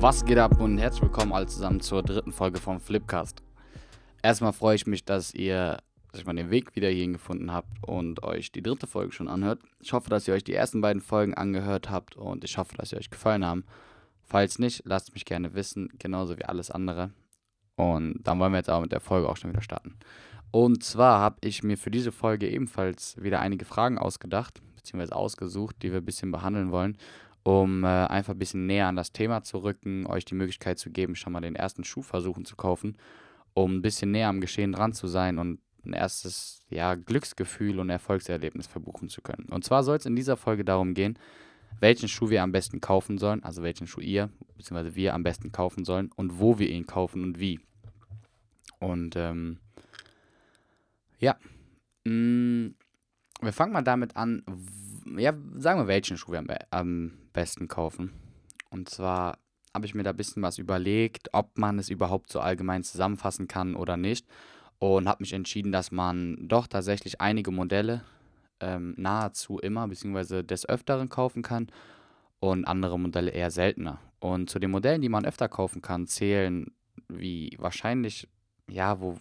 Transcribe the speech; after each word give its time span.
Was 0.00 0.24
geht 0.24 0.38
ab 0.38 0.58
und 0.58 0.78
herzlich 0.78 1.02
willkommen 1.02 1.34
alle 1.34 1.44
zusammen 1.44 1.82
zur 1.82 2.02
dritten 2.02 2.32
Folge 2.32 2.58
vom 2.58 2.80
Flipcast. 2.80 3.42
Erstmal 4.22 4.54
freue 4.54 4.74
ich 4.74 4.86
mich, 4.86 5.04
dass 5.04 5.34
ihr 5.34 5.76
dass 6.10 6.22
ich 6.22 6.26
mal 6.26 6.34
den 6.34 6.48
Weg 6.48 6.74
wieder 6.74 6.88
hierhin 6.88 7.12
gefunden 7.12 7.52
habt 7.52 7.68
und 7.86 8.22
euch 8.22 8.50
die 8.50 8.62
dritte 8.62 8.86
Folge 8.86 9.12
schon 9.12 9.28
anhört. 9.28 9.60
Ich 9.78 9.92
hoffe, 9.92 10.08
dass 10.08 10.26
ihr 10.26 10.32
euch 10.32 10.42
die 10.42 10.54
ersten 10.54 10.80
beiden 10.80 11.02
Folgen 11.02 11.34
angehört 11.34 11.90
habt 11.90 12.16
und 12.16 12.44
ich 12.44 12.56
hoffe, 12.56 12.74
dass 12.78 12.88
sie 12.88 12.96
euch 12.96 13.10
gefallen 13.10 13.44
haben. 13.44 13.64
Falls 14.22 14.58
nicht, 14.58 14.84
lasst 14.86 15.12
mich 15.12 15.26
gerne 15.26 15.52
wissen, 15.52 15.90
genauso 15.98 16.38
wie 16.38 16.46
alles 16.46 16.70
andere. 16.70 17.10
Und 17.76 18.20
dann 18.24 18.38
wollen 18.38 18.52
wir 18.52 18.58
jetzt 18.58 18.70
auch 18.70 18.80
mit 18.80 18.92
der 18.92 19.00
Folge 19.00 19.28
auch 19.28 19.36
schon 19.36 19.50
wieder 19.50 19.62
starten. 19.62 19.96
Und 20.50 20.82
zwar 20.82 21.20
habe 21.20 21.36
ich 21.42 21.62
mir 21.62 21.76
für 21.76 21.90
diese 21.90 22.10
Folge 22.10 22.48
ebenfalls 22.48 23.22
wieder 23.22 23.40
einige 23.40 23.66
Fragen 23.66 23.98
ausgedacht, 23.98 24.62
beziehungsweise 24.76 25.14
ausgesucht, 25.14 25.76
die 25.82 25.92
wir 25.92 25.98
ein 25.98 26.06
bisschen 26.06 26.32
behandeln 26.32 26.70
wollen 26.70 26.96
um 27.42 27.84
äh, 27.84 27.86
einfach 27.86 28.34
ein 28.34 28.38
bisschen 28.38 28.66
näher 28.66 28.86
an 28.86 28.96
das 28.96 29.12
Thema 29.12 29.42
zu 29.42 29.58
rücken, 29.58 30.06
euch 30.06 30.24
die 30.24 30.34
Möglichkeit 30.34 30.78
zu 30.78 30.90
geben, 30.90 31.14
schon 31.16 31.32
mal 31.32 31.40
den 31.40 31.56
ersten 31.56 31.84
Schuh 31.84 32.02
versuchen 32.02 32.44
zu 32.44 32.56
kaufen, 32.56 32.96
um 33.54 33.76
ein 33.76 33.82
bisschen 33.82 34.10
näher 34.10 34.28
am 34.28 34.40
Geschehen 34.40 34.72
dran 34.72 34.92
zu 34.92 35.06
sein 35.06 35.38
und 35.38 35.60
ein 35.84 35.92
erstes 35.94 36.60
ja, 36.68 36.94
Glücksgefühl 36.94 37.78
und 37.78 37.88
Erfolgserlebnis 37.90 38.66
verbuchen 38.66 39.08
zu 39.08 39.22
können. 39.22 39.46
Und 39.50 39.64
zwar 39.64 39.82
soll 39.82 39.96
es 39.96 40.06
in 40.06 40.16
dieser 40.16 40.36
Folge 40.36 40.64
darum 40.64 40.94
gehen, 40.94 41.18
welchen 41.78 42.08
Schuh 42.08 42.28
wir 42.28 42.42
am 42.42 42.52
besten 42.52 42.80
kaufen 42.80 43.16
sollen, 43.16 43.42
also 43.42 43.62
welchen 43.62 43.86
Schuh 43.86 44.00
ihr 44.00 44.28
bzw. 44.56 44.94
wir 44.94 45.14
am 45.14 45.22
besten 45.22 45.52
kaufen 45.52 45.84
sollen 45.84 46.10
und 46.16 46.38
wo 46.38 46.58
wir 46.58 46.68
ihn 46.68 46.86
kaufen 46.86 47.22
und 47.22 47.40
wie. 47.40 47.60
Und 48.78 49.16
ähm, 49.16 49.58
ja, 51.18 51.36
mh, 52.04 52.12
mm, 52.12 52.74
wir 53.42 53.52
fangen 53.52 53.72
mal 53.72 53.82
damit 53.82 54.16
an, 54.16 54.42
ja, 55.16 55.32
sagen 55.56 55.80
wir, 55.80 55.86
welchen 55.86 56.16
Schuh 56.16 56.32
wir 56.32 56.44
am, 56.70 57.12
besten 57.32 57.68
kaufen. 57.68 58.12
Und 58.70 58.88
zwar 58.88 59.38
habe 59.72 59.86
ich 59.86 59.94
mir 59.94 60.02
da 60.02 60.10
ein 60.10 60.16
bisschen 60.16 60.42
was 60.42 60.58
überlegt, 60.58 61.28
ob 61.32 61.56
man 61.58 61.78
es 61.78 61.88
überhaupt 61.88 62.30
so 62.32 62.40
allgemein 62.40 62.82
zusammenfassen 62.82 63.48
kann 63.48 63.76
oder 63.76 63.96
nicht. 63.96 64.26
Und 64.78 65.08
habe 65.08 65.22
mich 65.22 65.32
entschieden, 65.32 65.72
dass 65.72 65.90
man 65.90 66.48
doch 66.48 66.66
tatsächlich 66.66 67.20
einige 67.20 67.50
Modelle 67.50 68.02
ähm, 68.60 68.94
nahezu 68.96 69.58
immer 69.58 69.86
bzw. 69.88 70.42
des 70.42 70.68
Öfteren 70.68 71.08
kaufen 71.08 71.42
kann 71.42 71.68
und 72.40 72.64
andere 72.64 72.98
Modelle 72.98 73.30
eher 73.30 73.50
seltener. 73.50 74.00
Und 74.18 74.50
zu 74.50 74.58
den 74.58 74.70
Modellen, 74.70 75.02
die 75.02 75.08
man 75.08 75.24
öfter 75.24 75.48
kaufen 75.48 75.82
kann, 75.82 76.06
zählen 76.06 76.72
wie 77.08 77.56
wahrscheinlich, 77.58 78.28
ja, 78.68 79.00
wo. 79.00 79.18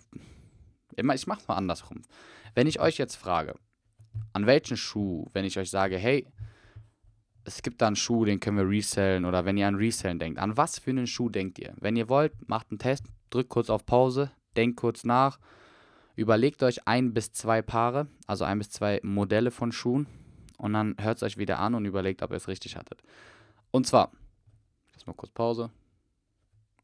Immer, 0.95 1.16
ich 1.16 1.28
mache 1.28 1.41
es 1.41 1.47
mal 1.47 1.56
andersrum. 1.56 2.02
Wenn 2.56 2.67
ich 2.67 2.80
euch 2.80 2.97
jetzt 2.97 3.16
frage, 3.16 3.56
an 4.33 4.45
welchen 4.45 4.77
Schuh, 4.77 5.27
wenn 5.33 5.45
ich 5.45 5.57
euch 5.57 5.69
sage, 5.69 5.97
hey, 5.97 6.27
es 7.43 7.61
gibt 7.61 7.81
da 7.81 7.88
einen 7.88 7.95
Schuh, 7.95 8.25
den 8.25 8.39
können 8.39 8.57
wir 8.57 8.69
resellen 8.69 9.25
oder 9.25 9.45
wenn 9.45 9.57
ihr 9.57 9.67
an 9.67 9.75
Resellen 9.75 10.19
denkt, 10.19 10.39
an 10.39 10.57
was 10.57 10.79
für 10.79 10.91
einen 10.91 11.07
Schuh 11.07 11.29
denkt 11.29 11.57
ihr? 11.59 11.73
Wenn 11.79 11.95
ihr 11.95 12.09
wollt, 12.09 12.33
macht 12.47 12.71
einen 12.71 12.79
Test, 12.79 13.05
drückt 13.29 13.49
kurz 13.49 13.69
auf 13.69 13.85
Pause, 13.85 14.31
denkt 14.55 14.77
kurz 14.77 15.03
nach, 15.03 15.39
überlegt 16.16 16.61
euch 16.63 16.88
ein 16.88 17.13
bis 17.13 17.31
zwei 17.31 17.61
Paare, 17.61 18.07
also 18.27 18.43
ein 18.43 18.59
bis 18.59 18.69
zwei 18.69 18.99
Modelle 19.03 19.51
von 19.51 19.71
Schuhen 19.71 20.07
und 20.57 20.73
dann 20.73 20.95
hört 20.99 21.17
es 21.17 21.23
euch 21.23 21.38
wieder 21.38 21.59
an 21.59 21.75
und 21.75 21.85
überlegt, 21.85 22.21
ob 22.21 22.31
ihr 22.31 22.38
es 22.38 22.47
richtig 22.47 22.75
hattet. 22.75 23.01
Und 23.71 23.88
zwar, 23.88 24.11
erstmal 24.94 25.16
kurz 25.16 25.31
Pause. 25.31 25.71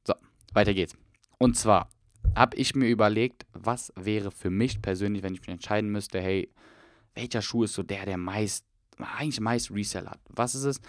So, 0.06 0.14
weiter 0.54 0.74
geht's. 0.74 0.96
Und 1.38 1.58
zwar 1.58 1.90
habe 2.36 2.58
ich 2.58 2.76
mir 2.76 2.88
überlegt, 2.88 3.46
was 3.54 3.94
wäre 3.96 4.32
für 4.32 4.50
mich 4.50 4.82
persönlich, 4.82 5.22
wenn 5.22 5.34
ich 5.34 5.42
mich 5.42 5.50
entscheiden 5.50 5.92
müsste, 5.92 6.20
hey, 6.20 6.50
welcher 7.16 7.42
Schuh 7.42 7.64
ist 7.64 7.74
so 7.74 7.84
der, 7.84 8.06
der 8.06 8.18
meist, 8.18 8.66
eigentlich 8.98 9.40
meist 9.40 9.72
Resell 9.72 10.08
hat? 10.08 10.20
Was 10.30 10.56
ist 10.56 10.66
es? 10.66 10.82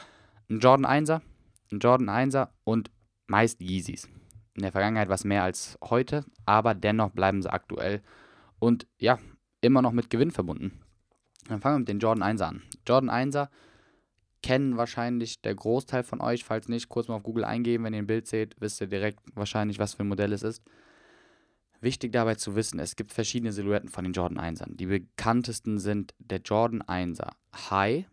Ein 0.50 0.60
Jordan 0.60 0.86
1er, 0.86 1.22
ein 1.72 1.78
Jordan 1.78 2.08
1er 2.08 2.48
und 2.64 2.90
meist 3.26 3.60
Yeezys. 3.60 4.08
In 4.54 4.62
der 4.62 4.72
Vergangenheit 4.72 5.08
was 5.08 5.24
mehr 5.24 5.42
als 5.42 5.78
heute, 5.82 6.24
aber 6.44 6.74
dennoch 6.74 7.10
bleiben 7.10 7.42
sie 7.42 7.52
aktuell 7.52 8.02
und 8.58 8.86
ja, 8.98 9.18
immer 9.60 9.82
noch 9.82 9.92
mit 9.92 10.10
Gewinn 10.10 10.30
verbunden. 10.30 10.80
Dann 11.48 11.60
fangen 11.60 11.76
wir 11.76 11.80
mit 11.80 11.88
den 11.88 11.98
Jordan 11.98 12.36
1er 12.36 12.44
an. 12.44 12.62
Jordan 12.86 13.10
1er 13.10 13.48
kennen 14.42 14.76
wahrscheinlich 14.76 15.42
der 15.42 15.54
Großteil 15.54 16.02
von 16.02 16.20
euch, 16.20 16.44
falls 16.44 16.68
nicht, 16.68 16.88
kurz 16.88 17.08
mal 17.08 17.16
auf 17.16 17.22
Google 17.22 17.44
eingeben, 17.44 17.84
wenn 17.84 17.94
ihr 17.94 17.98
ein 17.98 18.06
Bild 18.06 18.26
seht, 18.26 18.54
wisst 18.60 18.80
ihr 18.80 18.86
direkt 18.86 19.20
wahrscheinlich, 19.34 19.78
was 19.78 19.94
für 19.94 20.04
ein 20.04 20.08
Modell 20.08 20.32
es 20.32 20.42
ist. 20.42 20.62
Wichtig 21.80 22.12
dabei 22.12 22.36
zu 22.36 22.56
wissen, 22.56 22.78
es 22.78 22.96
gibt 22.96 23.12
verschiedene 23.12 23.52
Silhouetten 23.52 23.88
von 23.88 24.04
den 24.04 24.12
Jordan 24.12 24.38
1ern. 24.38 24.76
Die 24.76 24.86
bekanntesten 24.86 25.78
sind 25.78 26.14
der 26.18 26.40
Jordan 26.40 26.82
1er 26.82 27.30
High, 27.70 28.06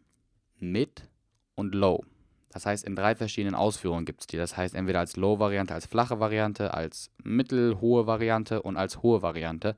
Mid 0.59 1.09
und 1.55 1.73
Low. 1.73 2.03
Das 2.49 2.65
heißt, 2.65 2.85
in 2.85 2.95
drei 2.95 3.15
verschiedenen 3.15 3.55
Ausführungen 3.55 4.05
gibt 4.05 4.21
es 4.21 4.27
die. 4.27 4.37
Das 4.37 4.55
heißt, 4.55 4.75
entweder 4.75 4.99
als 4.99 5.15
Low-Variante, 5.15 5.73
als 5.73 5.87
flache 5.87 6.19
Variante, 6.19 6.73
als 6.73 7.09
mittelhohe 7.23 8.05
Variante 8.05 8.61
und 8.61 8.77
als 8.77 9.01
hohe 9.01 9.21
Variante. 9.21 9.75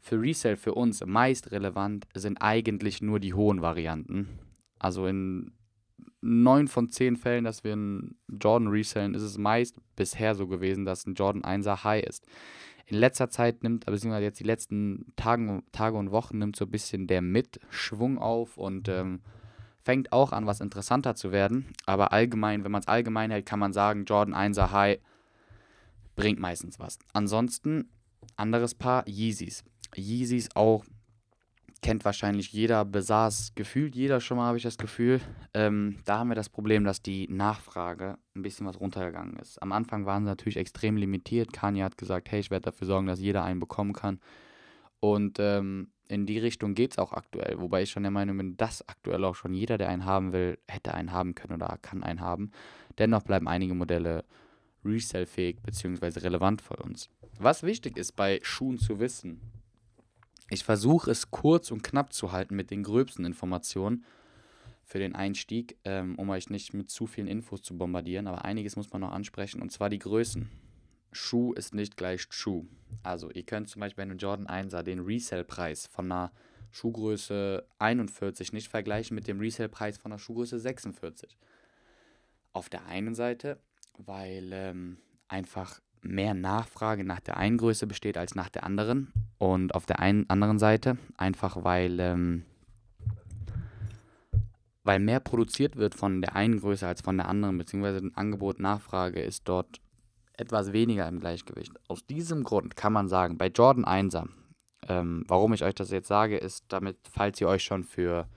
Für 0.00 0.20
Resale 0.20 0.56
für 0.56 0.74
uns 0.74 1.04
meist 1.06 1.52
relevant 1.52 2.06
sind 2.14 2.38
eigentlich 2.38 3.00
nur 3.00 3.20
die 3.20 3.34
hohen 3.34 3.62
Varianten. 3.62 4.40
Also 4.78 5.06
in 5.06 5.52
neun 6.20 6.66
von 6.66 6.90
zehn 6.90 7.16
Fällen, 7.16 7.44
dass 7.44 7.62
wir 7.62 7.74
einen 7.74 8.18
Jordan 8.28 8.68
resellen, 8.68 9.14
ist 9.14 9.22
es 9.22 9.38
meist 9.38 9.76
bisher 9.94 10.34
so 10.34 10.48
gewesen, 10.48 10.84
dass 10.84 11.06
ein 11.06 11.14
Jordan 11.14 11.42
1er 11.42 11.84
High 11.84 12.04
ist 12.04 12.26
in 12.86 12.98
letzter 12.98 13.30
Zeit 13.30 13.62
nimmt, 13.62 13.86
beziehungsweise 13.86 14.24
jetzt 14.24 14.40
die 14.40 14.44
letzten 14.44 15.12
Tagen, 15.16 15.64
Tage 15.72 15.96
und 15.96 16.12
Wochen 16.12 16.38
nimmt 16.38 16.56
so 16.56 16.64
ein 16.64 16.70
bisschen 16.70 17.06
der 17.06 17.20
Mitschwung 17.20 18.18
auf 18.18 18.56
und 18.56 18.88
ähm, 18.88 19.20
fängt 19.82 20.12
auch 20.12 20.32
an, 20.32 20.46
was 20.46 20.60
interessanter 20.60 21.14
zu 21.16 21.32
werden. 21.32 21.66
Aber 21.84 22.12
allgemein, 22.12 22.64
wenn 22.64 22.72
man 22.72 22.80
es 22.80 22.88
allgemein 22.88 23.30
hält, 23.30 23.46
kann 23.46 23.58
man 23.58 23.72
sagen, 23.72 24.04
Jordan 24.04 24.34
1er 24.34 24.70
High 24.70 25.00
bringt 26.14 26.38
meistens 26.38 26.78
was. 26.78 26.98
Ansonsten, 27.12 27.88
anderes 28.36 28.74
Paar, 28.74 29.06
Yeezys. 29.08 29.64
Yeezys 29.96 30.48
auch 30.54 30.84
kennt 31.86 32.04
wahrscheinlich 32.04 32.52
jeder, 32.52 32.84
besaß 32.84 33.52
gefühlt 33.54 33.94
jeder 33.94 34.20
schon 34.20 34.38
mal, 34.38 34.48
habe 34.48 34.56
ich 34.56 34.64
das 34.64 34.76
Gefühl. 34.76 35.20
Ähm, 35.54 35.98
da 36.04 36.18
haben 36.18 36.28
wir 36.28 36.34
das 36.34 36.48
Problem, 36.48 36.82
dass 36.82 37.00
die 37.00 37.28
Nachfrage 37.28 38.18
ein 38.34 38.42
bisschen 38.42 38.66
was 38.66 38.80
runtergegangen 38.80 39.36
ist. 39.36 39.62
Am 39.62 39.70
Anfang 39.70 40.04
waren 40.04 40.24
sie 40.24 40.30
natürlich 40.30 40.56
extrem 40.56 40.96
limitiert. 40.96 41.52
Kanye 41.52 41.84
hat 41.84 41.96
gesagt, 41.96 42.28
hey, 42.32 42.40
ich 42.40 42.50
werde 42.50 42.64
dafür 42.64 42.88
sorgen, 42.88 43.06
dass 43.06 43.20
jeder 43.20 43.44
einen 43.44 43.60
bekommen 43.60 43.92
kann. 43.92 44.18
Und 44.98 45.38
ähm, 45.38 45.92
in 46.08 46.26
die 46.26 46.40
Richtung 46.40 46.74
geht 46.74 46.90
es 46.90 46.98
auch 46.98 47.12
aktuell. 47.12 47.60
Wobei 47.60 47.82
ich 47.82 47.90
schon 47.92 48.02
der 48.02 48.10
Meinung 48.10 48.36
bin, 48.36 48.56
dass 48.56 48.88
aktuell 48.88 49.22
auch 49.22 49.36
schon 49.36 49.54
jeder, 49.54 49.78
der 49.78 49.88
einen 49.88 50.06
haben 50.06 50.32
will, 50.32 50.58
hätte 50.66 50.92
einen 50.92 51.12
haben 51.12 51.36
können 51.36 51.54
oder 51.54 51.78
kann 51.82 52.02
einen 52.02 52.20
haben. 52.20 52.50
Dennoch 52.98 53.22
bleiben 53.22 53.46
einige 53.46 53.74
Modelle 53.74 54.24
resellfähig 54.84 55.58
bzw. 55.62 56.18
relevant 56.18 56.62
für 56.62 56.74
uns. 56.78 57.10
Was 57.38 57.62
wichtig 57.62 57.96
ist 57.96 58.16
bei 58.16 58.40
Schuhen 58.42 58.78
zu 58.78 58.98
wissen, 58.98 59.40
ich 60.48 60.64
versuche 60.64 61.10
es 61.10 61.30
kurz 61.30 61.70
und 61.70 61.82
knapp 61.82 62.12
zu 62.12 62.32
halten 62.32 62.54
mit 62.54 62.70
den 62.70 62.82
gröbsten 62.82 63.24
Informationen 63.24 64.04
für 64.84 64.98
den 64.98 65.14
Einstieg, 65.14 65.76
ähm, 65.84 66.14
um 66.16 66.30
euch 66.30 66.48
nicht 66.48 66.72
mit 66.72 66.90
zu 66.90 67.06
vielen 67.06 67.26
Infos 67.26 67.62
zu 67.62 67.76
bombardieren. 67.76 68.28
Aber 68.28 68.44
einiges 68.44 68.76
muss 68.76 68.92
man 68.92 69.00
noch 69.00 69.10
ansprechen, 69.10 69.60
und 69.60 69.72
zwar 69.72 69.90
die 69.90 69.98
Größen. 69.98 70.48
Schuh 71.10 71.52
ist 71.54 71.74
nicht 71.74 71.96
gleich 71.96 72.26
Schuh. 72.30 72.66
Also 73.02 73.30
ihr 73.30 73.44
könnt 73.44 73.68
zum 73.68 73.80
Beispiel 73.80 74.04
bei 74.04 74.10
einem 74.10 74.18
Jordan 74.18 74.46
1er 74.46 74.82
den 74.82 75.00
Resale-Preis 75.00 75.88
von 75.88 76.12
einer 76.12 76.30
Schuhgröße 76.70 77.66
41 77.78 78.52
nicht 78.52 78.68
vergleichen 78.68 79.14
mit 79.14 79.26
dem 79.26 79.40
Resale-Preis 79.40 79.98
von 79.98 80.12
einer 80.12 80.18
Schuhgröße 80.18 80.60
46. 80.60 81.36
Auf 82.52 82.68
der 82.68 82.86
einen 82.86 83.14
Seite, 83.14 83.58
weil 83.98 84.50
ähm, 84.52 84.98
einfach 85.26 85.80
mehr 86.02 86.34
Nachfrage 86.34 87.02
nach 87.02 87.20
der 87.20 87.36
einen 87.36 87.58
Größe 87.58 87.86
besteht 87.86 88.16
als 88.16 88.34
nach 88.34 88.50
der 88.50 88.64
anderen. 88.64 89.12
Und 89.38 89.74
auf 89.74 89.86
der 89.86 90.00
einen 90.00 90.28
anderen 90.30 90.58
Seite 90.58 90.96
einfach, 91.16 91.62
weil, 91.62 92.00
ähm, 92.00 92.44
weil 94.82 94.98
mehr 94.98 95.20
produziert 95.20 95.76
wird 95.76 95.94
von 95.94 96.22
der 96.22 96.36
einen 96.36 96.60
Größe 96.60 96.86
als 96.86 97.02
von 97.02 97.16
der 97.16 97.28
anderen, 97.28 97.58
beziehungsweise 97.58 97.98
ein 97.98 98.16
Angebot 98.16 98.60
Nachfrage 98.60 99.20
ist 99.20 99.48
dort 99.48 99.80
etwas 100.38 100.72
weniger 100.72 101.08
im 101.08 101.20
Gleichgewicht. 101.20 101.72
Aus 101.88 102.06
diesem 102.06 102.44
Grund 102.44 102.76
kann 102.76 102.92
man 102.92 103.08
sagen, 103.08 103.38
bei 103.38 103.48
Jordan 103.48 103.84
1er, 103.84 104.28
ähm, 104.88 105.24
warum 105.26 105.52
ich 105.52 105.64
euch 105.64 105.74
das 105.74 105.90
jetzt 105.90 106.08
sage, 106.08 106.36
ist 106.36 106.64
damit, 106.68 106.96
falls 107.10 107.40
ihr 107.40 107.48
euch 107.48 107.64
schon 107.64 107.84
für 107.84 108.28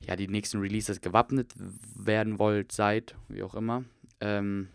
ja, 0.00 0.16
die 0.16 0.28
nächsten 0.28 0.60
Releases 0.60 1.00
gewappnet 1.00 1.54
werden 1.94 2.38
wollt, 2.38 2.72
seid, 2.72 3.16
wie 3.28 3.42
auch 3.42 3.54
immer, 3.54 3.84
ähm, 4.20 4.68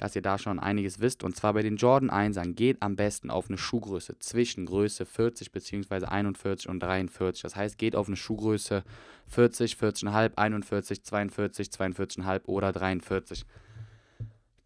dass 0.00 0.16
ihr 0.16 0.22
da 0.22 0.38
schon 0.38 0.58
einiges 0.58 1.00
wisst. 1.00 1.22
Und 1.22 1.36
zwar 1.36 1.52
bei 1.52 1.62
den 1.62 1.76
Jordan 1.76 2.10
1ern 2.10 2.54
geht 2.54 2.80
am 2.80 2.96
besten 2.96 3.30
auf 3.30 3.48
eine 3.48 3.58
Schuhgröße 3.58 4.18
zwischen 4.18 4.64
Größe 4.64 5.04
40 5.04 5.52
bzw. 5.52 6.06
41 6.06 6.70
und 6.70 6.80
43. 6.80 7.42
Das 7.42 7.54
heißt, 7.54 7.76
geht 7.76 7.94
auf 7.94 8.06
eine 8.06 8.16
Schuhgröße 8.16 8.82
40, 9.26 9.74
40,5, 9.74 10.32
41, 10.36 11.04
42, 11.04 11.68
42,5 11.68 12.46
oder 12.46 12.72
43. 12.72 13.44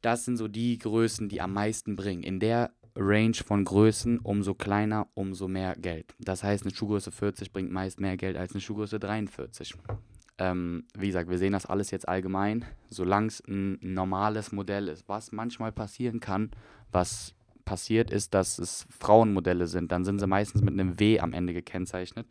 Das 0.03 0.25
sind 0.25 0.37
so 0.37 0.47
die 0.47 0.79
Größen, 0.79 1.29
die 1.29 1.41
am 1.41 1.53
meisten 1.53 1.97
bringen. 1.97 2.23
In 2.23 2.39
der 2.39 2.71
Range 2.95 3.35
von 3.35 3.65
Größen, 3.65 4.21
umso 4.21 4.55
kleiner, 4.55 5.09
umso 5.15 5.49
mehr 5.49 5.75
Geld. 5.75 6.15
Das 6.21 6.45
heißt, 6.45 6.65
eine 6.65 6.73
Schuhgröße 6.73 7.11
40 7.11 7.53
bringt 7.53 7.73
meist 7.73 7.99
mehr 7.99 8.17
Geld 8.17 8.37
als 8.37 8.53
eine 8.53 8.61
Schuhgröße 8.61 9.01
43. 9.01 9.75
Ähm, 10.39 10.85
wie 10.97 11.07
gesagt, 11.07 11.31
wir 11.31 11.39
sehen 11.39 11.53
das 11.53 11.67
alles 11.67 11.91
jetzt 11.91 12.09
allgemein, 12.09 12.65
solange 12.91 13.29
es 13.29 13.41
ein 13.47 13.79
normales 13.81 14.53
Modell 14.53 14.89
ist. 14.89 15.09
Was 15.09 15.33
manchmal 15.33 15.71
passieren 15.71 16.21
kann, 16.21 16.51
was 16.91 17.35
passiert 17.65 18.11
ist, 18.11 18.35
dass 18.35 18.59
es 18.59 18.87
Frauenmodelle 18.91 19.67
sind. 19.67 19.93
Dann 19.93 20.05
sind 20.05 20.19
sie 20.19 20.27
meistens 20.27 20.63
mit 20.63 20.75
einem 20.75 20.99
W 20.99 21.21
am 21.21 21.33
Ende 21.33 21.53
gekennzeichnet. 21.53 22.27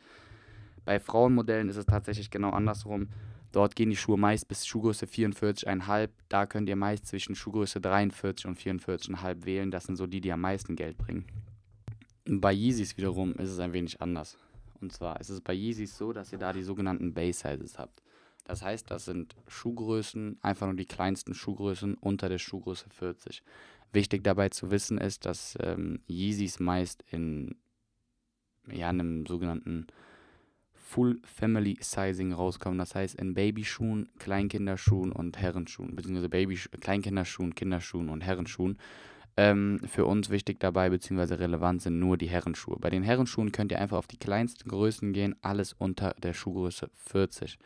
Bei 0.86 1.00
Frauenmodellen 1.00 1.70
ist 1.70 1.78
es 1.78 1.86
tatsächlich 1.86 2.30
genau 2.30 2.52
andersrum. 2.52 3.08
Dort 3.52 3.76
gehen 3.76 3.92
die 3.92 3.96
Schuhe 3.96 4.18
meist 4.18 4.48
bis 4.48 4.66
Schuhgröße 4.66 5.06
44,5. 5.06 6.10
Da 6.28 6.46
könnt 6.46 6.68
ihr 6.68 6.76
meist 6.76 7.06
zwischen 7.06 7.36
Schuhgröße 7.36 7.80
43 7.80 8.48
und 8.48 8.60
44,5 8.60 9.46
wählen. 9.46 9.72
Das 9.72 9.86
sind 9.86 9.96
so 9.96 10.08
die, 10.08 10.22
die 10.22 10.32
am 10.32 10.42
meisten 10.42 10.76
Geld 10.76 10.98
bringen. 10.98 11.26
Bei 12.26 12.52
Yeezys 12.52 12.98
wiederum 12.98 13.34
ist 13.34 13.50
es 13.50 13.60
ein 13.60 13.74
wenig 13.74 14.02
anders. 14.02 14.38
Und 14.83 14.91
zwar 14.91 15.19
ist 15.21 15.30
es 15.30 15.41
bei 15.41 15.53
Yeezys 15.53 15.97
so, 15.97 16.12
dass 16.12 16.33
ihr 16.33 16.38
da 16.38 16.51
die 16.51 16.62
sogenannten 16.62 17.13
Base 17.13 17.39
Sizes 17.39 17.80
habt. 17.80 18.03
Das 18.44 18.62
heißt, 18.62 18.91
das 18.91 19.06
sind 19.06 19.35
Schuhgrößen, 19.47 20.38
einfach 20.41 20.68
nur 20.68 20.75
die 20.75 20.85
kleinsten 20.85 21.33
Schuhgrößen 21.33 21.94
unter 21.95 22.27
der 22.27 22.38
Schuhgröße 22.38 22.89
40. 22.89 23.41
Wichtig 23.94 24.24
dabei 24.24 24.50
zu 24.50 24.71
wissen 24.71 24.97
ist, 24.97 25.25
dass 25.25 25.57
ähm, 25.62 26.01
Yeezys 26.09 26.59
meist 26.59 27.06
in 27.09 27.56
ja, 28.69 28.89
einem 28.89 29.25
sogenannten 29.25 29.88
Full 30.74 31.21
Family 31.24 31.77
Sizing 31.81 32.33
rauskommen. 32.33 32.77
Das 32.77 32.94
heißt 32.94 33.15
in 33.15 33.33
Babyschuhen, 33.33 34.09
Kleinkinderschuhen 34.19 35.13
und 35.13 35.38
Herrenschuhen, 35.38 35.95
beziehungsweise 35.95 36.30
Baby 36.30 36.56
Kleinkinderschuhen, 36.81 37.56
Kinderschuhen 37.56 38.09
und 38.09 38.21
Herrenschuhen. 38.21 38.77
Ähm, 39.35 39.80
für 39.88 40.06
uns 40.06 40.30
wichtig 40.30 40.59
dabei, 40.59 40.89
beziehungsweise 40.89 41.39
relevant 41.39 41.81
sind 41.81 41.97
nur 41.97 42.18
die 42.18 42.30
Herrenschuhe. 42.30 42.77
Bei 42.80 42.91
den 42.91 43.01
Herrenschuhen 43.01 43.51
könnt 43.51 43.71
ihr 43.71 43.80
einfach 43.80 43.97
auf 43.97 44.07
die 44.07 44.18
kleinsten 44.18 44.69
Größen 44.69 45.12
gehen, 45.12 45.35
alles 45.41 45.74
unter 45.74 46.13
der 46.21 46.33
Schuhgröße 46.33 46.89
40. 46.94 47.57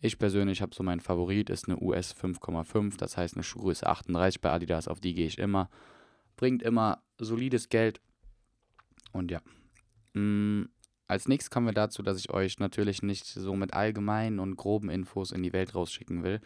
Ich 0.00 0.18
persönlich 0.18 0.60
habe 0.60 0.74
so 0.74 0.82
mein 0.82 1.00
Favorit, 1.00 1.48
ist 1.48 1.66
eine 1.66 1.80
US 1.80 2.14
5,5, 2.14 2.98
das 2.98 3.16
heißt 3.16 3.36
eine 3.36 3.42
Schuhgröße 3.42 3.86
38 3.86 4.42
bei 4.42 4.50
Adidas, 4.50 4.86
auf 4.86 5.00
die 5.00 5.14
gehe 5.14 5.26
ich 5.26 5.38
immer. 5.38 5.70
Bringt 6.36 6.62
immer 6.62 7.02
solides 7.18 7.70
Geld. 7.70 8.02
Und 9.12 9.30
ja. 9.30 9.40
Mm, 10.12 10.64
als 11.06 11.26
nächstes 11.26 11.50
kommen 11.50 11.66
wir 11.66 11.72
dazu, 11.72 12.02
dass 12.02 12.18
ich 12.18 12.30
euch 12.30 12.58
natürlich 12.58 13.02
nicht 13.02 13.24
so 13.24 13.56
mit 13.56 13.72
allgemeinen 13.72 14.40
und 14.40 14.56
groben 14.56 14.90
Infos 14.90 15.32
in 15.32 15.42
die 15.42 15.54
Welt 15.54 15.74
rausschicken 15.74 16.22
will. 16.22 16.42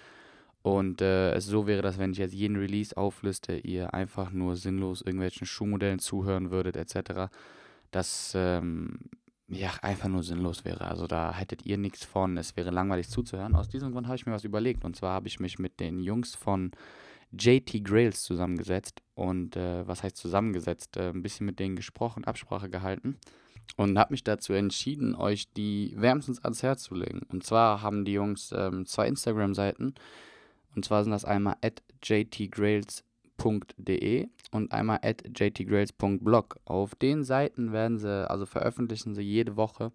Und 0.63 1.01
äh, 1.01 1.33
es 1.33 1.47
so 1.47 1.67
wäre, 1.67 1.83
dass 1.83 1.99
wenn 1.99 2.13
ich 2.13 2.19
jetzt 2.19 2.35
jeden 2.35 2.57
Release 2.57 2.97
aufliste, 2.97 3.57
ihr 3.57 3.95
einfach 3.95 4.33
nur 4.33 4.57
sinnlos 4.57 5.03
irgendwelchen 5.03 5.47
Schuhmodellen 5.47 5.99
zuhören 5.99 6.51
würdet, 6.51 6.77
etc. 6.77 7.31
Das 7.91 8.33
ähm, 8.35 8.99
ja 9.49 9.71
einfach 9.83 10.09
nur 10.09 10.23
sinnlos 10.23 10.65
wäre. 10.65 10.87
Also 10.87 11.07
da 11.07 11.33
hättet 11.33 11.65
ihr 11.65 11.79
nichts 11.79 12.05
von, 12.05 12.37
es 12.37 12.57
wäre 12.57 12.71
langweilig 12.71 13.09
zuzuhören. 13.09 13.55
Aus 13.55 13.69
diesem 13.69 13.93
Grund 13.93 14.07
habe 14.07 14.17
ich 14.17 14.27
mir 14.27 14.33
was 14.33 14.45
überlegt. 14.45 14.85
Und 14.85 14.97
zwar 14.97 15.15
habe 15.15 15.29
ich 15.29 15.41
mich 15.41 15.59
mit 15.59 15.81
den 15.81 16.01
Jungs 16.01 16.35
von 16.35 16.73
JT 17.33 17.85
Grails 17.85 18.23
zusammengesetzt. 18.25 19.03
Und 19.15 19.57
äh, 19.57 19.87
was 19.87 20.03
heißt 20.03 20.17
zusammengesetzt? 20.17 20.97
Äh, 20.97 21.11
ein 21.11 21.23
bisschen 21.23 21.47
mit 21.47 21.59
denen 21.61 21.77
gesprochen, 21.77 22.25
Absprache 22.25 22.69
gehalten 22.69 23.17
und 23.77 23.99
habe 23.99 24.13
mich 24.13 24.25
dazu 24.25 24.53
entschieden, 24.53 25.15
euch 25.15 25.53
die 25.53 25.93
wärmstens 25.97 26.43
ans 26.43 26.63
Herz 26.63 26.83
zu 26.83 26.95
legen. 26.95 27.23
Und 27.31 27.45
zwar 27.45 27.83
haben 27.83 28.05
die 28.05 28.13
Jungs 28.13 28.53
ähm, 28.57 28.87
zwei 28.87 29.07
Instagram-Seiten. 29.07 29.95
Und 30.79 30.85
zwar 30.85 31.03
sind 31.03 31.11
das 31.11 31.25
einmal 31.25 31.57
at 31.61 31.83
jtgrails.de 32.05 33.03
und 34.53 34.71
einmal 34.71 35.01
at 35.03 35.25
jtgrails.blog. 35.25 36.61
Auf 36.67 36.95
den 36.95 37.25
Seiten 37.25 37.73
werden 37.73 37.99
sie, 37.99 38.31
also 38.31 38.47
veröffentlichen 38.47 39.13
sie 39.17 39.23
jede 39.23 39.57
Woche 39.57 39.91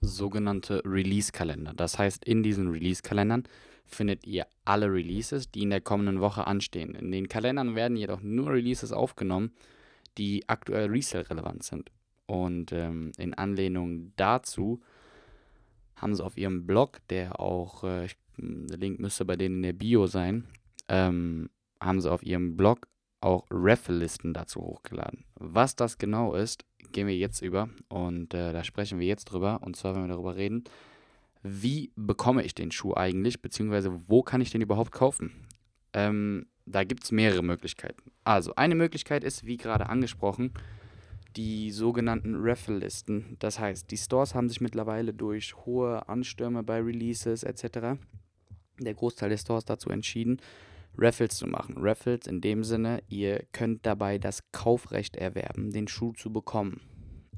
sogenannte 0.00 0.80
Release-Kalender. 0.84 1.72
Das 1.74 1.98
heißt, 1.98 2.24
in 2.24 2.44
diesen 2.44 2.68
Release-Kalendern 2.68 3.48
findet 3.84 4.24
ihr 4.28 4.46
alle 4.64 4.86
Releases, 4.92 5.50
die 5.50 5.62
in 5.62 5.70
der 5.70 5.80
kommenden 5.80 6.20
Woche 6.20 6.46
anstehen. 6.46 6.94
In 6.94 7.10
den 7.10 7.26
Kalendern 7.28 7.74
werden 7.74 7.96
jedoch 7.96 8.22
nur 8.22 8.52
Releases 8.52 8.92
aufgenommen, 8.92 9.50
die 10.18 10.48
aktuell 10.48 10.88
Resale-relevant 10.88 11.64
sind. 11.64 11.90
Und 12.26 12.70
ähm, 12.70 13.10
in 13.18 13.34
Anlehnung 13.34 14.12
dazu 14.14 14.80
haben 15.96 16.14
sie 16.14 16.24
auf 16.24 16.38
ihrem 16.38 16.64
Blog, 16.64 17.00
der 17.10 17.40
auch, 17.40 17.82
äh, 17.82 18.06
der 18.38 18.78
Link 18.78 19.00
müsste 19.00 19.24
bei 19.24 19.36
denen 19.36 19.56
in 19.56 19.62
der 19.62 19.72
Bio 19.72 20.06
sein, 20.06 20.46
ähm, 20.88 21.50
haben 21.80 22.00
sie 22.00 22.10
auf 22.10 22.22
ihrem 22.22 22.56
Blog 22.56 22.88
auch 23.20 23.46
Raffle-Listen 23.50 24.34
dazu 24.34 24.60
hochgeladen. 24.60 25.24
Was 25.34 25.76
das 25.76 25.98
genau 25.98 26.34
ist, 26.34 26.64
gehen 26.92 27.06
wir 27.06 27.16
jetzt 27.16 27.42
über 27.42 27.68
und 27.88 28.34
äh, 28.34 28.52
da 28.52 28.62
sprechen 28.64 28.98
wir 28.98 29.06
jetzt 29.06 29.26
drüber. 29.26 29.60
Und 29.62 29.76
zwar, 29.76 29.94
wenn 29.94 30.02
wir 30.02 30.08
darüber 30.08 30.36
reden, 30.36 30.64
wie 31.42 31.92
bekomme 31.96 32.42
ich 32.42 32.54
den 32.54 32.70
Schuh 32.70 32.94
eigentlich, 32.94 33.40
beziehungsweise 33.42 34.00
wo 34.06 34.22
kann 34.22 34.40
ich 34.40 34.50
den 34.50 34.62
überhaupt 34.62 34.92
kaufen? 34.92 35.32
Ähm, 35.92 36.46
da 36.66 36.84
gibt 36.84 37.04
es 37.04 37.12
mehrere 37.12 37.42
Möglichkeiten. 37.42 38.10
Also, 38.24 38.54
eine 38.56 38.74
Möglichkeit 38.74 39.22
ist, 39.22 39.46
wie 39.46 39.56
gerade 39.56 39.88
angesprochen, 39.88 40.52
die 41.36 41.70
sogenannten 41.70 42.34
Raffle-Listen. 42.36 43.36
Das 43.38 43.58
heißt, 43.58 43.90
die 43.90 43.96
Stores 43.96 44.34
haben 44.34 44.48
sich 44.48 44.60
mittlerweile 44.60 45.12
durch 45.12 45.54
hohe 45.64 46.08
Anstürme 46.08 46.62
bei 46.62 46.80
Releases 46.80 47.44
etc. 47.44 47.98
der 48.84 48.94
Großteil 48.94 49.30
der 49.30 49.38
Stores 49.38 49.64
dazu 49.64 49.90
entschieden, 49.90 50.40
Raffles 50.98 51.36
zu 51.36 51.46
machen. 51.46 51.76
Raffles 51.78 52.26
in 52.26 52.40
dem 52.40 52.64
Sinne, 52.64 53.02
ihr 53.08 53.44
könnt 53.52 53.84
dabei 53.84 54.18
das 54.18 54.50
Kaufrecht 54.52 55.16
erwerben, 55.16 55.72
den 55.72 55.88
Schuh 55.88 56.12
zu 56.12 56.32
bekommen. 56.32 56.80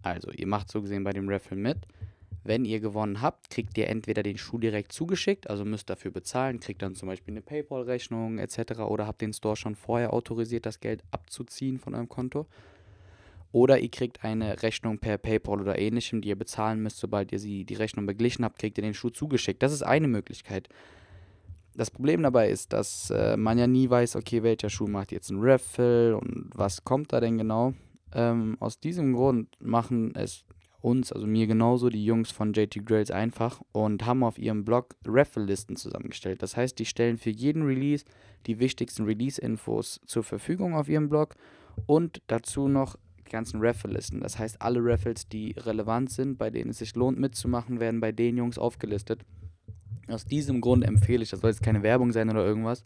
Also, 0.03 0.31
ihr 0.31 0.47
macht 0.47 0.71
so 0.71 0.81
gesehen 0.81 1.05
bei 1.05 1.13
dem 1.13 1.29
Raffle 1.29 1.57
mit. 1.57 1.87
Wenn 2.45 2.65
ihr 2.65 2.81
gewonnen 2.81 3.21
habt, 3.21 3.51
kriegt 3.51 3.77
ihr 3.77 3.89
entweder 3.89 4.23
den 4.23 4.39
Schuh 4.39 4.59
direkt 4.59 4.93
zugeschickt, 4.93 5.51
also 5.51 5.65
müsst 5.65 5.91
dafür 5.91 6.13
bezahlen, 6.13 6.61
kriegt 6.61 6.81
dann 6.81 6.95
zum 6.95 7.09
Beispiel 7.09 7.35
eine 7.35 7.43
PayPal-Rechnung 7.43 8.39
etc. 8.39 8.81
oder 8.81 9.07
habt 9.07 9.21
den 9.21 9.33
Store 9.33 9.57
schon 9.57 9.75
vorher 9.75 10.13
autorisiert, 10.13 10.65
das 10.65 10.81
Geld 10.81 11.03
abzuziehen 11.11 11.79
von 11.79 11.95
eurem 11.95 12.09
Konto. 12.09 12.47
Oder 13.51 13.81
ihr 13.81 13.91
kriegt 13.91 14.25
eine 14.25 14.63
Rechnung 14.63 14.99
per 14.99 15.19
PayPal 15.19 15.61
oder 15.61 15.79
ähnlichem, 15.79 16.21
die 16.21 16.29
ihr 16.29 16.39
bezahlen 16.39 16.83
müsst. 16.83 16.99
Sobald 16.99 17.33
ihr 17.33 17.39
sie, 17.39 17.65
die 17.65 17.75
Rechnung 17.75 18.07
beglichen 18.07 18.45
habt, 18.45 18.59
kriegt 18.59 18.79
ihr 18.79 18.83
den 18.83 18.95
Schuh 18.95 19.11
zugeschickt. 19.11 19.63
Das 19.63 19.73
ist 19.73 19.83
eine 19.83 20.07
Möglichkeit. 20.07 20.69
Das 21.79 21.93
Problem 21.93 22.25
dabei 22.25 22.51
ist, 22.51 22.73
dass 22.73 23.09
äh, 23.11 23.37
man 23.37 23.57
ja 23.57 23.69
nie 23.69 23.89
weiß, 23.89 24.17
okay, 24.17 24.43
welcher 24.43 24.69
Schuh 24.69 24.89
macht 24.89 25.13
jetzt 25.13 25.31
einen 25.31 25.41
Raffle 25.41 26.17
und 26.17 26.51
was 26.53 26.83
kommt 26.83 27.13
da 27.13 27.21
denn 27.21 27.39
genau. 27.39 27.73
Ähm, 28.13 28.57
aus 28.59 28.81
diesem 28.81 29.13
Grund 29.13 29.49
machen 29.61 30.13
es 30.17 30.45
uns, 30.81 31.13
also 31.13 31.29
mir 31.29 31.47
genauso, 31.47 31.89
die 31.89 32.05
Jungs 32.05 32.33
von 32.33 32.53
JT 32.53 32.85
Grails 32.85 33.13
einfach 33.13 33.61
und 33.71 34.05
haben 34.05 34.25
auf 34.25 34.39
ihrem 34.39 34.65
Blog 34.65 34.97
Raffle-Listen 35.07 35.77
zusammengestellt. 35.77 36.43
Das 36.43 36.57
heißt, 36.57 36.77
die 36.81 36.85
stellen 36.85 37.17
für 37.17 37.31
jeden 37.31 37.63
Release 37.63 38.05
die 38.47 38.59
wichtigsten 38.59 39.05
Release-Infos 39.05 40.01
zur 40.05 40.25
Verfügung 40.25 40.75
auf 40.75 40.89
ihrem 40.89 41.09
Blog 41.09 41.37
und 41.87 42.23
dazu 42.27 42.67
noch 42.67 42.97
die 43.25 43.31
ganzen 43.31 43.61
Raffle-Listen. 43.61 44.19
Das 44.19 44.37
heißt, 44.37 44.61
alle 44.61 44.81
Raffles, 44.83 45.29
die 45.29 45.53
relevant 45.53 46.11
sind, 46.11 46.39
bei 46.39 46.51
denen 46.51 46.71
es 46.71 46.79
sich 46.79 46.97
lohnt 46.97 47.21
mitzumachen, 47.21 47.79
werden 47.79 48.01
bei 48.01 48.11
den 48.11 48.37
Jungs 48.37 48.59
aufgelistet. 48.59 49.21
Aus 50.11 50.25
diesem 50.25 50.61
Grund 50.61 50.85
empfehle 50.85 51.23
ich, 51.23 51.31
das 51.31 51.41
soll 51.41 51.51
jetzt 51.51 51.63
keine 51.63 51.83
Werbung 51.83 52.13
sein 52.13 52.31
oder 52.31 52.45
irgendwas. 52.45 52.85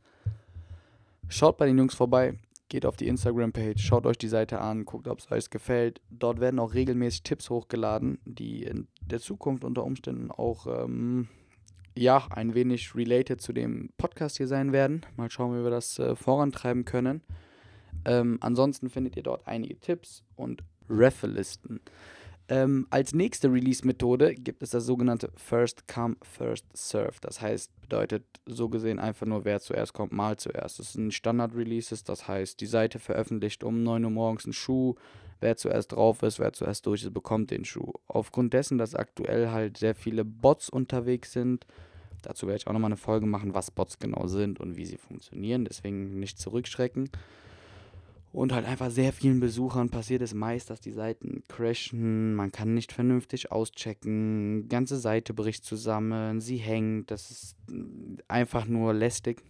Schaut 1.28 1.56
bei 1.56 1.66
den 1.66 1.78
Jungs 1.78 1.94
vorbei, 1.94 2.34
geht 2.68 2.84
auf 2.84 2.96
die 2.96 3.08
Instagram-Page, 3.08 3.82
schaut 3.82 4.06
euch 4.06 4.18
die 4.18 4.28
Seite 4.28 4.60
an, 4.60 4.84
guckt, 4.84 5.08
ob 5.08 5.20
es 5.20 5.30
euch 5.30 5.50
gefällt. 5.50 6.00
Dort 6.10 6.40
werden 6.40 6.58
auch 6.58 6.74
regelmäßig 6.74 7.22
Tipps 7.22 7.50
hochgeladen, 7.50 8.18
die 8.24 8.64
in 8.64 8.88
der 9.00 9.20
Zukunft 9.20 9.64
unter 9.64 9.84
Umständen 9.84 10.30
auch 10.30 10.66
ähm, 10.66 11.28
ja, 11.96 12.26
ein 12.30 12.54
wenig 12.54 12.94
related 12.94 13.40
zu 13.40 13.52
dem 13.52 13.90
Podcast 13.98 14.38
hier 14.38 14.48
sein 14.48 14.72
werden. 14.72 15.04
Mal 15.16 15.30
schauen, 15.30 15.58
wie 15.58 15.62
wir 15.62 15.70
das 15.70 15.98
äh, 15.98 16.16
vorantreiben 16.16 16.84
können. 16.84 17.22
Ähm, 18.04 18.38
ansonsten 18.40 18.90
findet 18.90 19.16
ihr 19.16 19.22
dort 19.22 19.46
einige 19.46 19.78
Tipps 19.78 20.24
und 20.34 20.62
Raffle-Listen. 20.88 21.80
Ähm, 22.48 22.86
als 22.90 23.14
nächste 23.14 23.52
Release-Methode 23.52 24.34
gibt 24.34 24.62
es 24.62 24.70
das 24.70 24.84
sogenannte 24.84 25.30
First 25.36 25.86
Come, 25.86 26.16
First 26.22 26.66
Serve. 26.74 27.16
Das 27.20 27.40
heißt, 27.40 27.70
bedeutet 27.80 28.24
so 28.46 28.68
gesehen 28.68 28.98
einfach 28.98 29.26
nur, 29.26 29.44
wer 29.44 29.60
zuerst 29.60 29.92
kommt, 29.92 30.12
mal 30.12 30.36
zuerst. 30.36 30.78
Das 30.78 30.92
sind 30.92 31.14
Standard-Releases, 31.14 32.04
das 32.04 32.26
heißt, 32.26 32.60
die 32.60 32.66
Seite 32.66 32.98
veröffentlicht 32.98 33.64
um 33.64 33.82
9 33.82 34.04
Uhr 34.04 34.10
morgens 34.10 34.44
einen 34.44 34.52
Schuh. 34.52 34.94
Wer 35.40 35.56
zuerst 35.56 35.92
drauf 35.92 36.22
ist, 36.22 36.38
wer 36.38 36.52
zuerst 36.52 36.86
durch 36.86 37.02
ist, 37.02 37.14
bekommt 37.14 37.50
den 37.50 37.64
Schuh. 37.64 37.92
Aufgrund 38.06 38.54
dessen, 38.54 38.78
dass 38.78 38.94
aktuell 38.94 39.50
halt 39.50 39.76
sehr 39.76 39.94
viele 39.94 40.24
Bots 40.24 40.68
unterwegs 40.68 41.32
sind, 41.32 41.66
dazu 42.22 42.46
werde 42.46 42.58
ich 42.58 42.66
auch 42.66 42.72
nochmal 42.72 42.90
eine 42.90 42.96
Folge 42.96 43.26
machen, 43.26 43.54
was 43.54 43.70
Bots 43.70 43.98
genau 43.98 44.26
sind 44.26 44.60
und 44.60 44.76
wie 44.76 44.84
sie 44.84 44.98
funktionieren. 44.98 45.64
Deswegen 45.64 46.18
nicht 46.18 46.38
zurückschrecken. 46.38 47.10
Und 48.32 48.52
halt 48.52 48.66
einfach 48.66 48.90
sehr 48.90 49.12
vielen 49.12 49.40
Besuchern 49.40 49.90
passiert 49.90 50.22
es 50.22 50.32
meist, 50.32 50.70
dass 50.70 50.80
die 50.80 50.90
Seiten 50.90 51.42
crashen, 51.48 52.34
man 52.34 52.50
kann 52.50 52.72
nicht 52.72 52.90
vernünftig 52.90 53.52
auschecken, 53.52 54.68
ganze 54.68 54.96
Seite 54.98 55.34
bricht 55.34 55.66
zusammen, 55.66 56.40
sie 56.40 56.56
hängt, 56.56 57.10
das 57.10 57.30
ist 57.30 57.56
mm, 57.68 58.16
einfach 58.28 58.64
nur 58.64 58.94
lästig. 58.94 59.42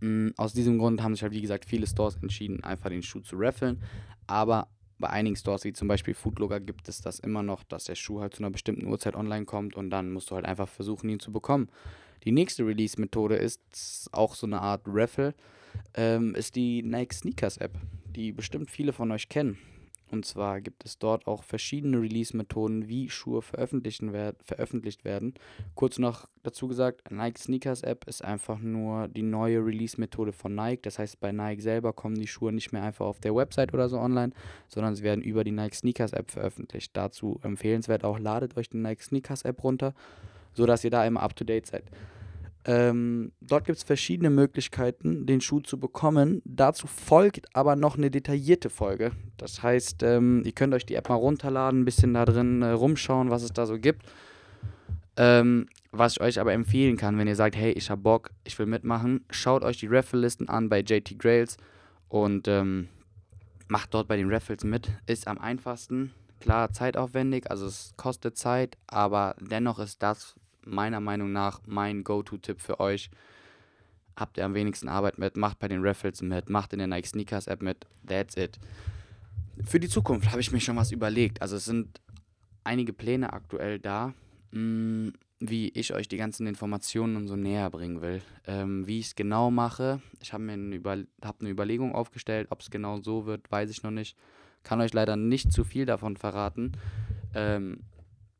Mm, 0.00 0.28
aus 0.38 0.54
diesem 0.54 0.78
Grund 0.78 1.02
haben 1.02 1.14
sich 1.14 1.22
halt, 1.22 1.34
wie 1.34 1.42
gesagt, 1.42 1.66
viele 1.66 1.86
Stores 1.86 2.16
entschieden, 2.22 2.64
einfach 2.64 2.88
den 2.88 3.02
Schuh 3.02 3.20
zu 3.20 3.36
raffeln. 3.36 3.82
Aber 4.26 4.68
bei 4.98 5.10
einigen 5.10 5.36
Stores, 5.36 5.64
wie 5.64 5.74
zum 5.74 5.86
Beispiel 5.86 6.14
Foodlogger, 6.14 6.60
gibt 6.60 6.88
es 6.88 7.02
das 7.02 7.18
immer 7.18 7.42
noch, 7.42 7.64
dass 7.64 7.84
der 7.84 7.96
Schuh 7.96 8.20
halt 8.20 8.34
zu 8.34 8.42
einer 8.42 8.50
bestimmten 8.50 8.86
Uhrzeit 8.86 9.14
online 9.14 9.44
kommt 9.44 9.76
und 9.76 9.90
dann 9.90 10.10
musst 10.10 10.30
du 10.30 10.36
halt 10.36 10.46
einfach 10.46 10.68
versuchen, 10.68 11.10
ihn 11.10 11.20
zu 11.20 11.32
bekommen. 11.32 11.68
Die 12.24 12.32
nächste 12.32 12.66
Release-Methode 12.66 13.36
ist 13.36 14.08
auch 14.12 14.34
so 14.34 14.46
eine 14.46 14.62
Art 14.62 14.82
Raffle, 14.86 15.34
ähm, 15.94 16.34
ist 16.34 16.56
die 16.56 16.82
Nike 16.82 17.14
Sneakers 17.14 17.56
App, 17.58 17.78
die 18.14 18.32
bestimmt 18.32 18.70
viele 18.70 18.92
von 18.92 19.10
euch 19.10 19.28
kennen. 19.28 19.58
Und 20.14 20.24
zwar 20.24 20.60
gibt 20.60 20.84
es 20.84 20.98
dort 20.98 21.26
auch 21.26 21.42
verschiedene 21.42 22.00
Release-Methoden, 22.00 22.88
wie 22.88 23.10
Schuhe 23.10 23.42
werd, 23.42 24.36
veröffentlicht 24.44 25.04
werden. 25.04 25.34
Kurz 25.74 25.98
noch 25.98 26.28
dazu 26.44 26.68
gesagt, 26.68 27.10
Nike 27.10 27.38
Sneakers 27.38 27.82
App 27.82 28.06
ist 28.06 28.22
einfach 28.22 28.60
nur 28.60 29.08
die 29.08 29.22
neue 29.22 29.58
Release-Methode 29.58 30.32
von 30.32 30.54
Nike. 30.54 30.82
Das 30.82 31.00
heißt, 31.00 31.18
bei 31.18 31.32
Nike 31.32 31.62
selber 31.62 31.92
kommen 31.92 32.14
die 32.14 32.28
Schuhe 32.28 32.52
nicht 32.52 32.72
mehr 32.72 32.84
einfach 32.84 33.06
auf 33.06 33.18
der 33.18 33.34
Website 33.34 33.74
oder 33.74 33.88
so 33.88 33.98
online, 33.98 34.32
sondern 34.68 34.94
sie 34.94 35.02
werden 35.02 35.22
über 35.22 35.42
die 35.42 35.50
Nike 35.50 35.74
Sneakers 35.74 36.12
App 36.12 36.30
veröffentlicht. 36.30 36.96
Dazu 36.96 37.40
empfehlenswert 37.42 38.04
auch, 38.04 38.20
ladet 38.20 38.56
euch 38.56 38.68
die 38.68 38.76
Nike 38.76 39.02
Sneakers 39.02 39.42
App 39.42 39.64
runter, 39.64 39.94
sodass 40.52 40.84
ihr 40.84 40.90
da 40.90 41.04
immer 41.04 41.22
up-to-date 41.22 41.66
seid. 41.66 41.84
Ähm, 42.66 43.32
dort 43.40 43.66
gibt 43.66 43.76
es 43.76 43.84
verschiedene 43.84 44.30
Möglichkeiten, 44.30 45.26
den 45.26 45.42
Schuh 45.42 45.60
zu 45.60 45.78
bekommen. 45.78 46.40
Dazu 46.44 46.86
folgt 46.86 47.54
aber 47.54 47.76
noch 47.76 47.96
eine 47.96 48.10
detaillierte 48.10 48.70
Folge. 48.70 49.12
Das 49.36 49.62
heißt, 49.62 50.02
ähm, 50.02 50.42
ihr 50.46 50.52
könnt 50.52 50.72
euch 50.72 50.86
die 50.86 50.94
App 50.94 51.10
mal 51.10 51.16
runterladen, 51.16 51.82
ein 51.82 51.84
bisschen 51.84 52.14
da 52.14 52.24
drin 52.24 52.62
äh, 52.62 52.70
rumschauen, 52.70 53.30
was 53.30 53.42
es 53.42 53.52
da 53.52 53.66
so 53.66 53.78
gibt. 53.78 54.06
Ähm, 55.16 55.66
was 55.92 56.14
ich 56.14 56.20
euch 56.20 56.40
aber 56.40 56.52
empfehlen 56.52 56.96
kann, 56.96 57.18
wenn 57.18 57.28
ihr 57.28 57.36
sagt, 57.36 57.54
hey, 57.54 57.72
ich 57.72 57.90
hab 57.90 58.02
Bock, 58.02 58.30
ich 58.44 58.58
will 58.58 58.66
mitmachen, 58.66 59.24
schaut 59.30 59.62
euch 59.62 59.76
die 59.76 59.86
Raffle-Listen 59.86 60.48
an 60.48 60.68
bei 60.68 60.80
JT 60.80 61.18
Grails 61.18 61.56
und 62.08 62.48
ähm, 62.48 62.88
macht 63.68 63.94
dort 63.94 64.08
bei 64.08 64.16
den 64.16 64.32
Raffles 64.32 64.64
mit. 64.64 64.90
Ist 65.06 65.28
am 65.28 65.38
einfachsten, 65.38 66.12
klar 66.40 66.72
zeitaufwendig, 66.72 67.50
also 67.50 67.66
es 67.66 67.92
kostet 67.96 68.36
Zeit, 68.36 68.76
aber 68.88 69.36
dennoch 69.38 69.78
ist 69.78 70.02
das 70.02 70.34
meiner 70.66 71.00
Meinung 71.00 71.32
nach 71.32 71.60
mein 71.66 72.04
Go-To-Tipp 72.04 72.60
für 72.60 72.80
euch. 72.80 73.10
Habt 74.16 74.38
ihr 74.38 74.44
am 74.44 74.54
wenigsten 74.54 74.88
Arbeit 74.88 75.18
mit, 75.18 75.36
macht 75.36 75.58
bei 75.58 75.68
den 75.68 75.84
Raffles 75.84 76.22
mit, 76.22 76.48
macht 76.48 76.72
in 76.72 76.78
der 76.78 76.88
Nike 76.88 77.08
Sneakers 77.08 77.46
App 77.46 77.62
mit. 77.62 77.86
That's 78.06 78.36
it. 78.36 78.58
Für 79.64 79.80
die 79.80 79.88
Zukunft 79.88 80.30
habe 80.30 80.40
ich 80.40 80.52
mir 80.52 80.60
schon 80.60 80.76
was 80.76 80.92
überlegt. 80.92 81.42
Also 81.42 81.56
es 81.56 81.64
sind 81.64 82.00
einige 82.62 82.92
Pläne 82.92 83.32
aktuell 83.32 83.78
da, 83.78 84.14
mh, 84.52 84.60
mm, 84.60 85.12
wie 85.40 85.68
ich 85.68 85.92
euch 85.92 86.08
die 86.08 86.16
ganzen 86.16 86.46
Informationen 86.46 87.16
und 87.16 87.28
so 87.28 87.36
näher 87.36 87.68
bringen 87.70 88.00
will. 88.00 88.22
Ähm, 88.46 88.86
wie 88.86 88.98
ich 88.98 89.06
es 89.06 89.14
genau 89.14 89.50
mache, 89.50 90.00
ich 90.20 90.32
habe 90.32 90.44
mir 90.44 90.52
eine, 90.52 90.74
Über 90.74 90.98
hab 91.22 91.40
eine 91.40 91.50
Überlegung 91.50 91.94
aufgestellt. 91.94 92.48
Ob 92.50 92.60
es 92.60 92.70
genau 92.70 93.00
so 93.02 93.26
wird, 93.26 93.50
weiß 93.50 93.70
ich 93.70 93.82
noch 93.82 93.90
nicht. 93.90 94.16
Kann 94.62 94.80
euch 94.80 94.94
leider 94.94 95.16
nicht 95.16 95.52
zu 95.52 95.64
viel 95.64 95.84
davon 95.86 96.16
verraten. 96.16 96.72
Ähm, 97.34 97.80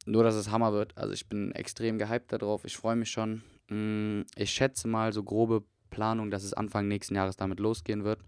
nur, 0.04 0.24
dass 0.24 0.34
es 0.34 0.50
Hammer 0.50 0.72
wird. 0.72 0.96
Also 0.96 1.12
ich 1.12 1.28
bin 1.28 1.52
extrem 1.52 1.98
gehypt 1.98 2.32
darauf. 2.32 2.64
Ich 2.64 2.76
freue 2.76 2.96
mich 2.96 3.10
schon. 3.10 3.42
Mm, 3.68 4.22
ich 4.36 4.50
schätze 4.50 4.88
mal 4.88 5.12
so 5.12 5.22
grobe 5.22 5.64
Planung, 5.90 6.30
dass 6.30 6.44
es 6.44 6.54
Anfang 6.54 6.88
nächsten 6.88 7.14
Jahres 7.14 7.36
damit 7.36 7.60
losgehen 7.60 8.04
wird. 8.04 8.20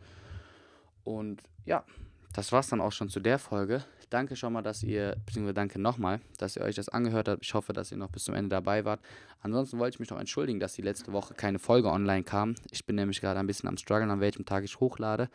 Und 1.04 1.42
ja, 1.64 1.85
das 2.33 2.52
war's 2.52 2.68
dann 2.68 2.80
auch 2.80 2.92
schon 2.92 3.09
zu 3.09 3.21
der 3.21 3.38
Folge. 3.38 3.85
Danke 4.11 4.37
schon 4.37 4.52
mal, 4.52 4.62
dass 4.62 4.83
ihr, 4.83 5.16
beziehungsweise 5.26 5.54
danke 5.54 5.80
nochmal, 5.80 6.21
dass 6.38 6.54
ihr 6.56 6.62
euch 6.62 6.76
das 6.76 6.88
angehört 6.88 7.28
habt. 7.28 7.45
Ich 7.45 7.54
hoffe, 7.54 7.73
dass 7.73 7.90
ihr 7.90 7.99
noch 7.99 8.11
bis 8.11 8.25
zum 8.25 8.35
Ende 8.35 8.50
dabei 8.50 8.85
wart. 8.85 9.00
Ansonsten 9.40 9.78
wollte 9.78 9.97
ich 9.97 10.00
mich 10.00 10.11
noch 10.11 10.21
entschuldigen, 10.21 10.61
dass 10.61 10.75
die 10.75 10.83
letzte 10.83 11.12
Woche 11.12 11.35
keine 11.35 11.59
Folge 11.59 11.88
online 11.88 12.23
kam. 12.23 12.54
Ich 12.71 12.87
bin 12.87 12.97
nämlich 12.97 13.21
gerade 13.21 13.40
ein 13.40 13.47
bisschen 13.47 13.68
am 13.68 13.76
struggeln, 13.76 14.11
an 14.11 14.21
welchem 14.21 14.45
Tag 14.45 14.64
ich 14.64 14.78
hochlade. 14.78 15.28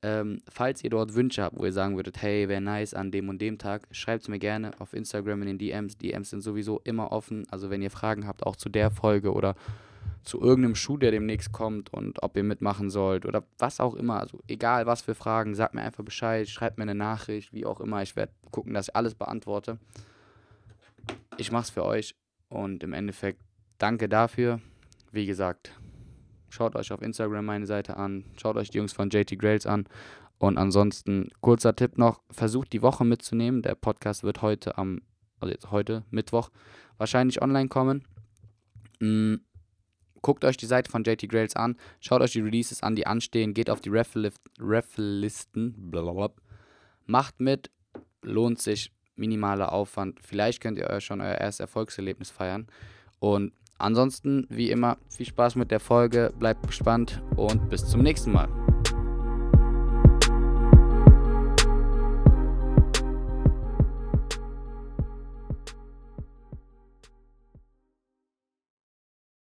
Ähm, 0.00 0.40
falls 0.48 0.84
ihr 0.84 0.90
dort 0.90 1.14
Wünsche 1.14 1.42
habt, 1.42 1.58
wo 1.58 1.64
ihr 1.64 1.72
sagen 1.72 1.96
würdet, 1.96 2.22
hey, 2.22 2.48
wäre 2.48 2.60
nice 2.60 2.94
an 2.94 3.10
dem 3.10 3.28
und 3.28 3.40
dem 3.40 3.58
Tag, 3.58 3.88
schreibt 3.90 4.22
es 4.22 4.28
mir 4.28 4.38
gerne 4.38 4.70
auf 4.78 4.92
Instagram 4.92 5.42
in 5.42 5.48
den 5.48 5.58
DMs. 5.58 5.98
DMs 5.98 6.30
sind 6.30 6.42
sowieso 6.42 6.80
immer 6.84 7.10
offen. 7.10 7.46
Also 7.50 7.68
wenn 7.68 7.82
ihr 7.82 7.90
Fragen 7.90 8.26
habt, 8.26 8.46
auch 8.46 8.54
zu 8.54 8.68
der 8.68 8.92
Folge 8.92 9.32
oder 9.32 9.56
zu 10.22 10.40
irgendeinem 10.40 10.76
Schuh, 10.76 10.98
der 10.98 11.10
demnächst 11.10 11.52
kommt 11.52 11.92
und 11.92 12.22
ob 12.22 12.36
ihr 12.36 12.44
mitmachen 12.44 12.90
sollt 12.90 13.26
oder 13.26 13.44
was 13.58 13.80
auch 13.80 13.94
immer. 13.94 14.20
Also 14.20 14.40
egal 14.46 14.86
was 14.86 15.02
für 15.02 15.14
Fragen, 15.14 15.54
sagt 15.54 15.74
mir 15.74 15.82
einfach 15.82 16.04
Bescheid, 16.04 16.48
schreibt 16.48 16.78
mir 16.78 16.82
eine 16.82 16.94
Nachricht, 16.94 17.52
wie 17.52 17.66
auch 17.66 17.80
immer. 17.80 18.02
Ich 18.02 18.14
werde 18.14 18.32
gucken, 18.50 18.74
dass 18.74 18.88
ich 18.88 18.96
alles 18.96 19.14
beantworte. 19.14 19.78
Ich 21.38 21.50
mache 21.50 21.62
es 21.62 21.70
für 21.70 21.84
euch 21.84 22.14
und 22.48 22.84
im 22.84 22.92
Endeffekt 22.92 23.40
danke 23.78 24.08
dafür. 24.08 24.60
Wie 25.10 25.26
gesagt, 25.26 25.72
Schaut 26.48 26.76
euch 26.76 26.92
auf 26.92 27.02
Instagram 27.02 27.44
meine 27.44 27.66
Seite 27.66 27.96
an. 27.96 28.24
Schaut 28.36 28.56
euch 28.56 28.70
die 28.70 28.78
Jungs 28.78 28.92
von 28.92 29.10
JT 29.10 29.38
Grails 29.38 29.66
an. 29.66 29.86
Und 30.38 30.56
ansonsten, 30.56 31.28
kurzer 31.40 31.74
Tipp 31.74 31.98
noch, 31.98 32.22
versucht 32.30 32.72
die 32.72 32.82
Woche 32.82 33.04
mitzunehmen. 33.04 33.62
Der 33.62 33.74
Podcast 33.74 34.22
wird 34.22 34.40
heute 34.40 34.78
am, 34.78 35.02
also 35.40 35.52
jetzt 35.52 35.70
heute, 35.70 36.04
Mittwoch, 36.10 36.50
wahrscheinlich 36.96 37.42
online 37.42 37.68
kommen. 37.68 38.04
Mhm. 39.00 39.40
Guckt 40.20 40.44
euch 40.44 40.56
die 40.56 40.66
Seite 40.66 40.90
von 40.90 41.04
JT 41.04 41.28
Grails 41.28 41.54
an, 41.54 41.76
schaut 42.00 42.22
euch 42.22 42.32
die 42.32 42.40
Releases 42.40 42.82
an, 42.82 42.96
die 42.96 43.06
anstehen, 43.06 43.54
geht 43.54 43.70
auf 43.70 43.80
die 43.80 43.90
Raffle-Listen, 43.90 45.92
macht 47.06 47.40
mit, 47.40 47.70
lohnt 48.22 48.60
sich, 48.60 48.92
minimaler 49.14 49.72
Aufwand. 49.72 50.18
Vielleicht 50.20 50.60
könnt 50.60 50.78
ihr 50.78 50.90
euch 50.90 51.04
schon 51.04 51.20
euer 51.20 51.36
erstes 51.36 51.60
Erfolgserlebnis 51.60 52.30
feiern. 52.30 52.66
Und 53.20 53.52
Ansonsten, 53.78 54.46
wie 54.50 54.70
immer, 54.70 54.98
viel 55.08 55.26
Spaß 55.26 55.54
mit 55.54 55.70
der 55.70 55.80
Folge, 55.80 56.32
bleibt 56.38 56.66
gespannt 56.66 57.22
und 57.36 57.70
bis 57.70 57.86
zum 57.86 58.02
nächsten 58.02 58.32
Mal. 58.32 58.48